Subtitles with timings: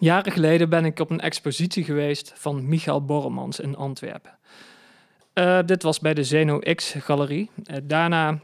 [0.00, 4.38] Jaren geleden ben ik op een expositie geweest van Michael Borremans in Antwerpen.
[5.34, 7.50] Uh, dit was bij de Zeno X-galerie.
[7.64, 8.40] Uh, daarna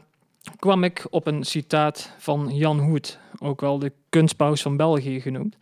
[0.59, 5.57] kwam ik op een citaat van Jan Hoed, ook wel de kunstpaus van België genoemd.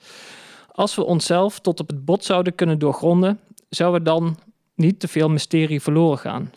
[0.72, 3.40] Als we onszelf tot op het bot zouden kunnen doorgronden,
[3.70, 4.38] zou er dan
[4.74, 6.52] niet te veel mysterie verloren gaan.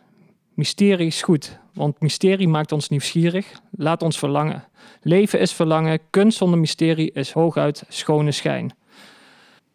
[0.54, 4.64] Mysterie is goed, want mysterie maakt ons nieuwsgierig, laat ons verlangen.
[5.02, 8.72] Leven is verlangen, kunst zonder mysterie is hooguit schone schijn.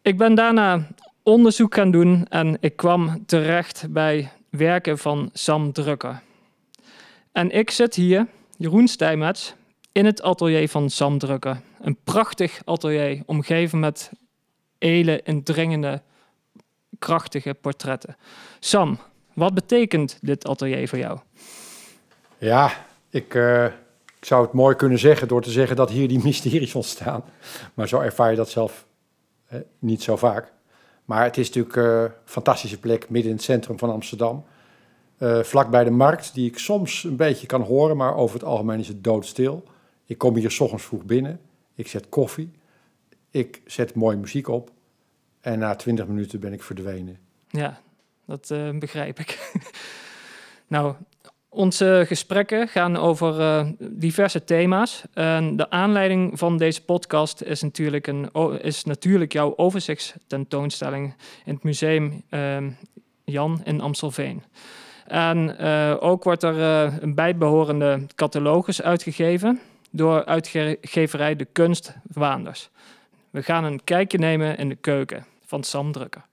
[0.04, 0.86] Ik ben daarna
[1.22, 6.22] onderzoek gaan doen en ik kwam terecht bij werken van Sam Drucker.
[7.32, 8.26] En ik zit hier,
[8.56, 9.54] Jeroen Stijmets,
[9.92, 11.60] in het atelier van Sam Drucker.
[11.80, 14.10] Een prachtig atelier, omgeven met
[14.78, 16.02] hele indringende,
[16.98, 18.16] krachtige portretten.
[18.60, 18.98] Sam,
[19.34, 21.18] wat betekent dit atelier voor jou?
[22.38, 23.64] Ja, ik, uh,
[24.18, 27.24] ik zou het mooi kunnen zeggen door te zeggen dat hier die mysteries ontstaan.
[27.74, 28.84] Maar zo ervaar je dat zelf
[29.78, 30.52] niet zo vaak.
[31.04, 34.44] Maar het is natuurlijk uh, een fantastische plek midden in het centrum van Amsterdam.
[35.18, 38.44] Uh, vlak bij de markt, die ik soms een beetje kan horen, maar over het
[38.44, 39.64] algemeen is het doodstil.
[40.04, 41.40] Ik kom hier s ochtends vroeg binnen,
[41.74, 42.50] ik zet koffie,
[43.30, 44.70] ik zet mooie muziek op
[45.40, 47.18] en na twintig minuten ben ik verdwenen.
[47.48, 47.80] Ja,
[48.24, 49.52] dat uh, begrijp ik.
[50.66, 50.94] nou,
[51.54, 55.02] onze gesprekken gaan over uh, diverse thema's.
[55.54, 58.30] De aanleiding van deze podcast is natuurlijk, een,
[58.62, 62.56] is natuurlijk jouw overzichtstentoonstelling in het museum uh,
[63.24, 64.42] Jan in Amstelveen.
[65.06, 66.58] En uh, ook wordt er
[67.02, 69.60] een bijbehorende catalogus uitgegeven
[69.90, 72.70] door uitgeverij De Kunst Waanders.
[73.30, 76.24] We gaan een kijkje nemen in de keuken van Sam Drukker.